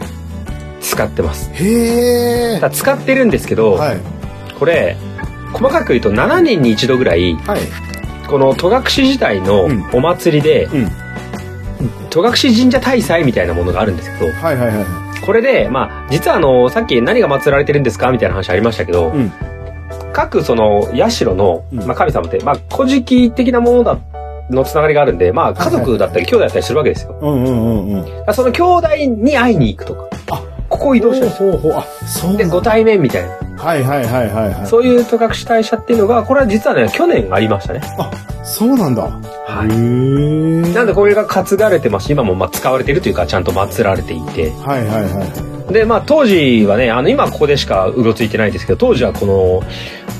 [0.80, 1.50] 使ってます。
[1.54, 4.00] へえ使ってるんですけど、はい。
[4.58, 4.96] これ、
[5.52, 7.60] 細かく言うと7年に一度ぐらい、はい。
[8.28, 10.90] この戸隠自体のうんお祭りで、うん。
[12.10, 15.07] 戸隠神社大祭みたいなものがあるんですけど、はいはいはい。
[15.28, 18.10] これで、まあ、実はあの、さっき何が祀られてるんですか？
[18.10, 19.30] みたいな話ありましたけど、うん。
[20.14, 21.78] 各その、社の、うん。
[21.86, 23.98] まあ、神様って、まあ、古事記的なものだ、
[24.48, 27.14] のつながりがあるんで、まあ、家族だったり、兄弟だったりするわけですよ。
[27.20, 28.34] うんうんうんうん。
[28.34, 28.88] その兄弟
[29.22, 31.72] に会いに行くとか、あここを移動してるんですよほうほう。
[31.72, 33.30] あ、そうで、ご対面みたいな。
[33.62, 34.66] はいはいはいはいはい。
[34.66, 37.80] そういう戸隠大社っていうのが、これは実はね、去年ありましたね。
[38.44, 39.02] そうなんだ。
[39.02, 40.70] はへえ。
[40.70, 40.74] い。
[40.74, 44.50] なんでこれが担がれてますし、今もまあ使われているというか、ちゃんと祀られていて。
[44.50, 45.24] はいはいは
[45.70, 45.72] い。
[45.72, 49.62] で、まあ当時はね、あの今ここでしかうろついてないですけど、当時はこの、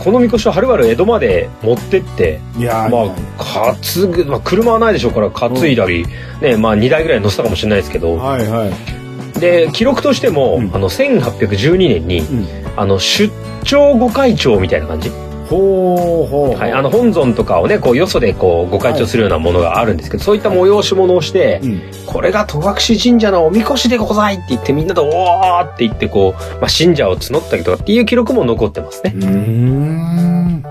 [0.03, 6.07] このみこしをはるばる江戸まで持ってって、いやーまあ、担ぐ、まあ車はないでしょうから担いだり、
[6.41, 8.98] ね、まあ2台ぐらい乗せたかもしれないですけど、はいはい。
[9.39, 12.47] で、記録としても、うんあの、1812年に、うん。
[12.77, 13.33] あの、出
[13.65, 15.11] 張御開帳みたいな感じ。
[15.49, 16.59] ほうほう。
[16.59, 21.83] はい、あの、本尊とかをね、こう、よそでこう、御開帳するようなものがあるんですけど、そういった催し物をして、うん。
[22.07, 29.13] これが戸隠神社のおみこしでございって言ってみんなでおーって言ってこう、まあ、信者を募ったりとかっていう記録も残ってますね。
[29.15, 30.63] うーん。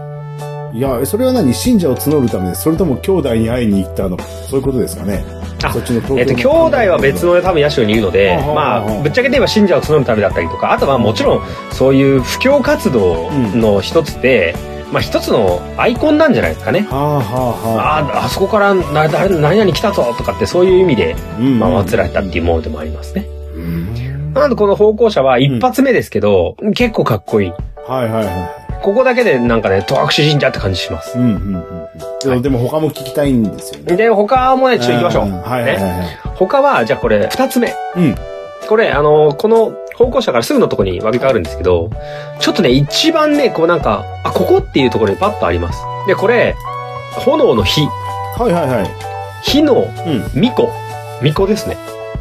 [0.74, 1.54] いや、それは何？
[1.56, 4.18] 信者を募るためそれとも兄弟に会いに行ったの？
[4.48, 11.42] そういうことですかねあそっちの東えっと、兄弟は別の多分社にいるのでまはああ、ぶっちゃけて言えば信者を募るためだったりとか、あとはもちろん、
[11.72, 14.56] そういう布教活動の一つで、
[14.92, 16.82] まあ一つのアイコンなんじゃないですかね。
[16.90, 17.98] はあはあはあ。
[18.00, 23.28] ああ、あそこからな、誰何々来たぞとかってそういう意味で、うんまあ、祀られたっていうものでもありますね。
[23.56, 23.88] うん
[24.34, 27.50] なのでこの奉公者は一発目ですけど、結構かっこいい。
[27.88, 31.18] はいはいはここだけでなんかね、戸隠神社って感じします。
[31.18, 31.22] い。
[31.22, 32.42] うんうんうんうん。
[32.42, 33.96] でも他も聞きたいんですよね。
[33.96, 35.26] で、他もね、ちょっと行きましょう。
[35.28, 36.08] んはいはいはいはい。
[36.36, 37.74] 他は、じゃあこれ、二つ目。
[37.96, 38.16] うん。
[38.68, 41.90] これ、あの、この、方向車からすぐのとこに分けがあるんですけど、
[42.40, 45.82] ちょっとね、一番ね、こうなんか、あ、ここっていうところにパッとあります。
[46.06, 46.56] で、これ、
[47.26, 47.82] 炎の火。
[48.38, 48.90] はいはいはい。
[49.42, 50.22] 火のうん。
[50.36, 50.70] 巫女。
[51.22, 51.78] 巫女ですね。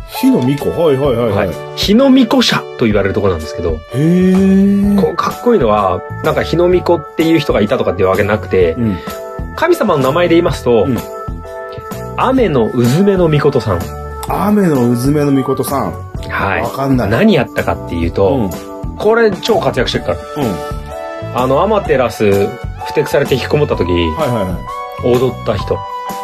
[0.09, 0.71] 火の巫女。
[0.71, 1.51] はいはいはいはい。
[1.77, 4.97] 火の巫女社と言われるところなんですけど、へえ。
[5.01, 8.99] こうかっこいいのは、なんか火の巫女っていう人がいたとかっていうわけなくて、うん。
[9.57, 10.99] 神様の名前で言いますと、うん
[12.19, 13.81] 雨のうずめの巫女さん。
[14.29, 15.93] 雨のうずめの巫女さん。
[16.31, 16.63] はい。
[16.63, 17.11] わかんない。
[17.11, 18.45] 何やったかっていうと、うん。
[18.45, 18.97] うん。
[18.97, 20.19] これ超活躍してるから。
[21.35, 22.31] あの、アマテラス、
[22.87, 24.59] ふてくされて引きこもった時、はいはいは
[25.05, 25.79] 踊った人。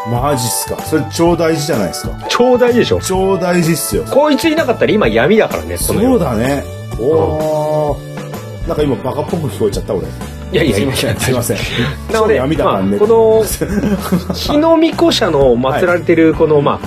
[0.07, 0.09] い。
[0.11, 0.83] マジっすか？
[0.83, 2.27] それ超大事じゃないですか？
[2.29, 3.01] 超大事でしょ？
[3.01, 4.05] 超大事っすよ。
[4.11, 6.65] こいついなかったら今闇だからね、この世そうだね。
[6.99, 8.69] おー。
[8.69, 10.07] なんか今バカっぽく聞こえちゃった俺。
[10.07, 11.57] いやいやいやすいません。
[12.13, 12.83] なので、まあ。
[12.99, 13.43] この、
[14.35, 16.81] 日の巫女社の祀られてる、この、まあ、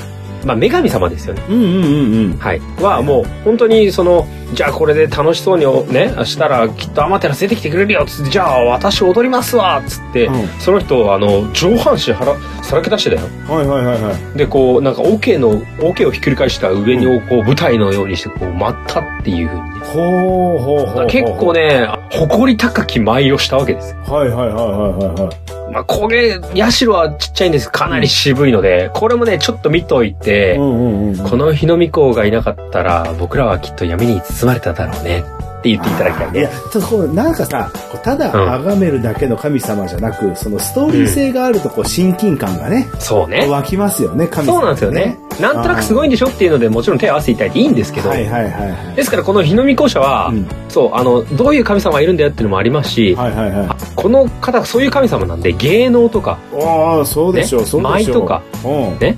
[0.45, 1.41] まあ、女神様ですよね。
[1.49, 2.37] うんうんうんうん。
[2.39, 2.61] はい。
[2.79, 13.27] は、もう、本当に、その、じゃあこれで楽しそうにね、したら、きっとアマテラス出てきてくれるよ、つって、じゃあ私踊りますわ、つって、うんその人、あの、上半身はら、さらけ出してたよ。
[13.47, 14.37] はいはいはいはい。
[14.37, 19.79] で、こう、なんか、オケの、オケをひっくり返した上に、こう、舞台のようにして、こう、舞ったっていうふうにね。
[19.81, 21.07] ほうほうほうほう。
[21.07, 21.53] 結構。
[21.53, 23.97] ね、誇り高き舞をしたわけですよ。
[24.13, 25.64] はいはいはいはいはいはい。
[25.75, 26.39] まあ、これ、
[26.71, 27.69] 社はちっちゃいんです。
[27.69, 31.17] かなり渋いので、これもね、ちょっと見といて、うんうんうん。
[31.17, 35.25] この日の御子がいなかったら、僕らはきっと闇に包まれただろうね、
[35.65, 37.71] って言っていただきたいいやね。、ちょなんかさ、
[38.03, 43.47] ただうん崇めるだけの神様じゃなく、そのストーリー性があると、こう、親近感がね、そうね。
[43.49, 45.17] 湧きますよね、神様、そうなんですよね。
[45.39, 48.95] なんとなくすごいんでしょっていうので、もちろん手を合わせていただいていいんですけど、はいはいはいはい。
[48.95, 53.69] ですからこの日の御子者は、うんそう、あの、どういう神様がいるんだよっていうのもありますし、はいはいはい。
[53.95, 57.81] この方、そういう神様なんで、芸能とか、ああ、そうでしょう、ねそう。
[57.81, 58.41] 舞とか。
[58.63, 58.99] うん。
[58.99, 59.17] ね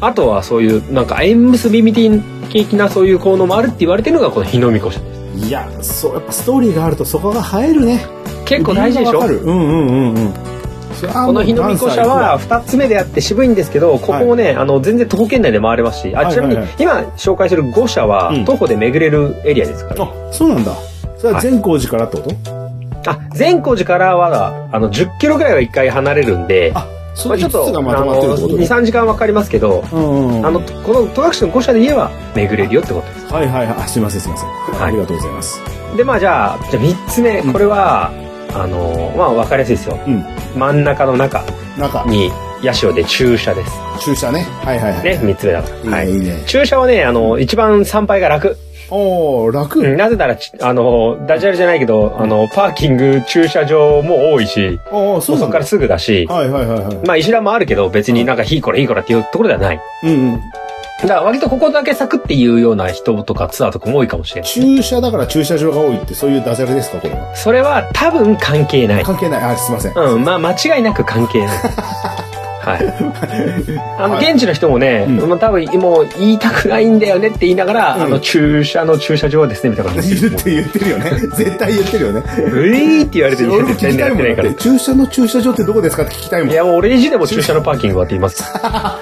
[0.00, 5.21] あとはそういう、なんか縁結びみ的なそういう効能もあるって言われてるのがこの日の御子者です。
[5.34, 8.04] いや、そう、やっぱストーリーがあるとそこが映えるね。
[8.44, 9.20] 結構大事でしょ？
[9.20, 10.32] うんうんうんうん。
[11.26, 20.72] この日のみこ車は2つ目であって渋いんですけどここもね、あの全然徒歩圏内で回れますしあちなみにはいはいはい今紹介する5車はうん徒歩で巡れるエリアですから、あ、そうなんだ。
[21.18, 28.64] それは善光寺からってこと、あ善光寺からはあの10キロぐらいは1回離れるんであ、そまあ、れ5ちょっとつがまとまってるってことね。
[28.64, 30.46] 23時間はかかりますけど、うんうん。
[30.46, 33.76] あのこの戸隠の5社で言えば巡れるよってことですはいはいはい。
[33.78, 34.48] あすいませんすいません。
[34.48, 35.60] いありがとうございます。
[35.96, 38.10] でまあじゃあじゃあ3つ目うんこれは、
[38.54, 40.24] あのまあ分かりやすいですようん。
[40.58, 41.44] 真ん中の中
[42.06, 42.30] に
[42.62, 44.40] 八潮で駐車です注射ね。
[44.64, 45.04] はいはいはい。
[45.04, 46.42] ね3つ目だから、はいいいね、いいね。
[46.46, 48.56] 駐車はねあの一番参拝が楽
[48.94, 49.80] おー、楽。
[49.80, 56.96] うんなぜならち、あの、ダジャレじゃないけど、あの、パーキング駐車場も多いし、そうそこからすぐだし、はいはいはいはい。
[57.06, 59.80] まあ、石段もあるけど、別になんか、ひいこらひいこらっていうところではない。
[60.04, 60.40] うんうん。
[61.02, 64.50] だから、割とここだけサクっていうような人とかツアーとかも多いかもしれない。
[64.50, 67.34] 駐車だから駐車場が多いってそういうダジャレですかこれは。
[67.34, 69.04] それは多分関係ない。
[69.04, 69.42] 関係ない。
[69.42, 69.94] あ、すいません。
[69.96, 71.58] うん、まあ、間違いなく関係ない。
[72.62, 72.86] はい。
[73.98, 81.10] あの、はい現地の人もね、うんまあ、多分、もう言いたくないんだよねって言いながら、うんあの、駐車の駐車場はですね、みたいな感じで言って言ってるよね。
[81.36, 82.22] 絶対言ってるよね。
[82.38, 84.54] ういーって言われて俺も聞絶対狙ってないから。
[84.54, 86.52] 駐車の駐車場ってどこですかって聞きたいもん。
[86.52, 88.44] いや、もう俺意地でも駐車のパーキングはって言います。
[88.54, 89.00] ま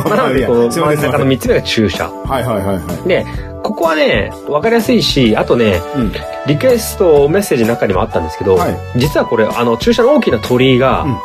[0.04, 2.08] まあ、なので、こう、真ん中の3つ目が駐車。
[2.08, 3.08] はいはいはいはい。
[3.08, 3.26] で、
[3.62, 6.12] ここはね、わかりやすいし、あとね、うん。
[6.46, 11.18] リクエストメッセージの中にもあったんですけど、はい実はこれ、あの、駐車の大きな鳥居が、うん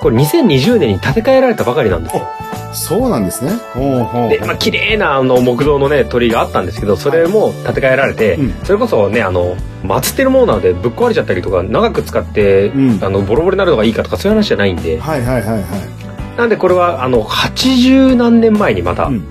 [0.00, 2.26] これ2020年に建て替えられたばかりなんですよ。
[2.72, 3.52] そうなんですね。
[3.74, 4.30] ほうほう。
[4.30, 16.38] で、まあ、綺麗なあの木造のね、鳥居があったんですけど、それも建て替えられて、うんそれこそね、あの、祀ってるものなのでぶっ壊れちゃったりとか、長く使って、うんあの、ボロボロになるのがいいかとか、そういう話じゃないんで、はいはいはいはい。
[16.38, 19.24] なんでこれは、あの、80何年前にまた、うん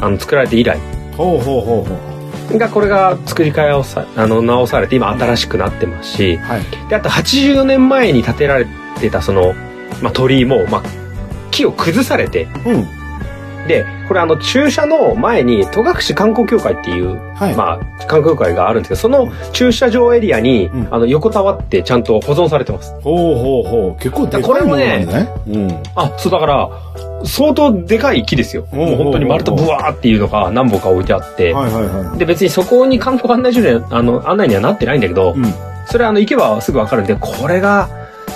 [0.00, 0.78] あの、作られて以来、
[1.16, 2.12] ほうほうほうほう。
[2.58, 6.62] がこれが作り替えをさあの直されて今新しくなってますしはい。
[6.88, 8.66] であと84年前に建てられ
[9.00, 9.54] てたその、
[10.02, 10.82] まあ、鳥居も、まあ、
[11.50, 13.02] 木を崩されてうん。
[13.68, 17.54] でこれあの駐車の前に戸隠観光協会っていう、はい。
[17.54, 23.96] まあ、観光協会があるんですけどその駐車場エリアに、うんあの横たわってちゃんと保存されてますほうほうほう。
[23.96, 25.42] 結構でかいこれもねものなんだね。
[25.46, 25.82] うん。
[25.94, 26.68] あそうだから
[27.24, 35.38] 相当でかい木ですよもう本当に丸太ブワーっていうのが何本か置いてあって、はいはいはで別にそこに観光案内所にはあの案内にはなってないんだけど、い。
[35.38, 35.44] うん。
[35.86, 37.88] それあの行けばすぐわかるんで、これが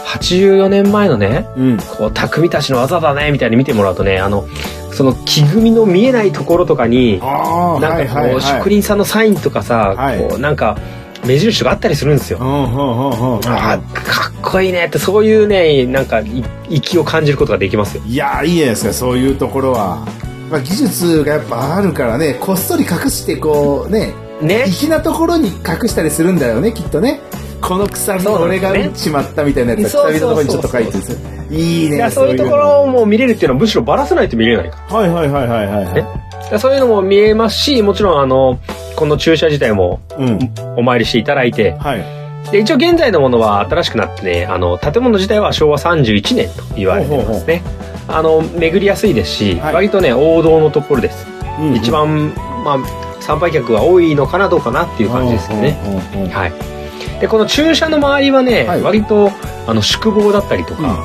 [0.07, 1.77] 84年前のね、うん。
[1.79, 4.47] こう匠たちの技だね、みたいに見てもらうとね、あの、
[4.92, 8.40] その木組みの見えないところとかに、なんかこう、はいはいはい。
[8.40, 10.79] 職人さんのサインとかさ、はいこう、なんか、
[11.27, 12.38] 目印があったりするんですよ。
[12.40, 18.03] ああ、かっこいいねって、そういうね、なんか、い粋を感じることができますよ。
[18.07, 20.07] いやーいいじゃないですか、そういうところは。
[20.51, 24.66] まあ、技術がやっぱあるからね、こっそり隠して、こう、ね、ね。
[24.69, 27.21] 粋なところに隠したりするんだよね、きっとね。
[27.66, 31.37] この鎖そうなんですね俺が打っちまったみたいなやつは、そうそうそう鎖のところにちょっと書いてるんですよ。
[31.50, 32.11] いいね。
[32.11, 36.07] そういうところも見れるっていうのはむしろばらさないと見れないかはいはいはいはいはいはい。
[36.50, 36.59] ら。
[36.59, 38.59] そういうのも見えますし、もちろんあの、
[38.94, 40.38] この駐車自体もうん。
[40.76, 42.05] お参りしていただいて、はい。
[42.52, 47.62] で、一応現在のものは新しくなってね、あの、建物自体は昭和31年と言われてますね。
[48.07, 51.26] あの、巡りやすいですし、はい割とね、王道のところです。
[51.59, 51.90] うん一。
[51.90, 52.33] 番、
[52.64, 52.79] まあ、
[53.20, 55.81] 参拝客が多いのかなどうかなっていう感じですけどね。
[56.14, 56.20] うん。
[56.20, 56.76] うんうんはい。
[57.20, 59.31] で、この駐車の周りはね、はい割と、
[59.66, 61.05] あの、宿坊だったりとか、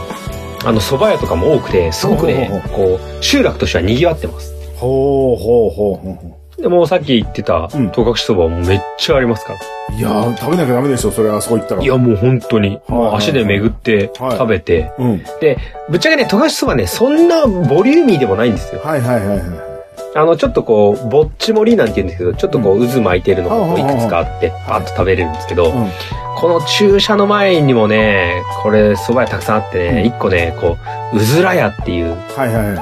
[0.65, 4.53] あの、蕎麦屋とかも多くて、すごくねこう、集落としては賑わってます。
[4.75, 6.61] ほうほうほうほう。
[6.61, 9.95] でもうさっき言ってた、うん戸隠そばもめっちゃありますから。
[9.97, 11.81] いやー、食べなきゃダメでしょ、それはそう言ったら。
[11.81, 15.23] いや、もう本当に、もう足で巡ってはい食べて、うん。
[15.39, 15.57] で、
[15.89, 18.81] ぶっちゃけね、戸隠そばね、そんなボリューミーでもないんですよ。
[18.83, 19.70] はいはいはいはい。
[20.13, 25.89] あの、ちょっとこう、ぼっち盛りなんて言うんですけど、ちょっとこう、渦巻いてるのがいくつかあって、バッと食べれるんですけど、うん。
[26.37, 30.77] この駐車の前にもね、これ、蕎麦屋たくさんあってね、うん一個ね、こ
[31.13, 32.77] う、うずら屋っていうはいはいはい。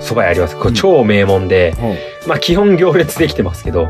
[0.00, 0.56] 蕎麦屋あります。
[0.56, 1.74] こ超名門で、
[2.26, 3.88] まあ基本行列できてますけど、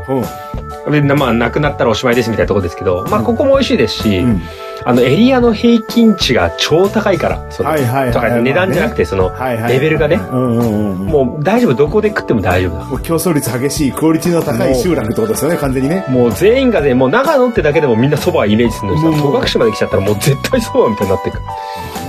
[1.15, 4.41] まあなくなったらおしまいですみたいなところですけど、まあここも美味しいですし、うん。
[4.83, 9.31] あのエリアの平均値が超高いから、その、はいはいはいとか値段じゃなくて、その。
[9.67, 10.17] レベルがね。
[10.17, 12.85] もう大丈夫、どこで食っても大丈夫だ。
[12.85, 16.05] もう競争率激しい、クオリティの高い集落ってことですよね、完全にね。
[16.09, 21.43] もう全員がね、もう長野ってだけでもみんな蕎麦イメージするのにさ、戸隠まで来ちゃったらもう絶対蕎麦みたいになってくる。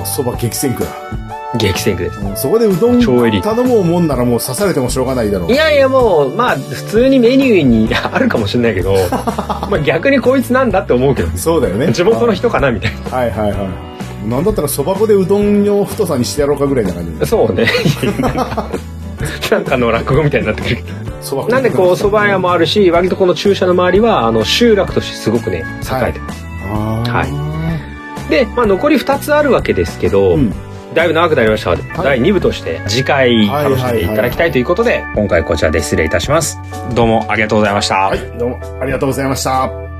[0.04, 0.90] そば激戦区だ。
[1.58, 2.20] 激戦区です。
[2.20, 5.52] うんそこでうどん頼もうもんならもう刺されてもしょうがないだろう。
[5.52, 11.92] いやいやもう、まあ普通にメニューにあるかもしれないけど、 まあ逆にこいつなんだって思うけど、そうだよね。
[11.92, 14.28] 地元の人かなみたいはいはいはい。
[14.28, 17.26] なんだったらそば粉でうどん用太さにしてやろうかぐらいな感じな。
[17.26, 17.66] そうね。
[19.50, 20.84] なんかの落語みたいになってくる
[21.48, 26.44] なんでこう、蕎麦屋もあるし、割とこの駐車の周りは、あの、集落としてすごくね、栄えてます。
[26.74, 27.52] あーはい
[28.30, 30.54] で、まあ、残り2つあるわけですけど、うん。
[30.94, 36.58] だいぶ長くなりましたので、第2部として次回楽しんでいただきたいということで、今回こちらで失礼いたします。
[36.94, 37.96] どうもありがとうございました。
[37.96, 39.91] はい、どうもありがとうございました。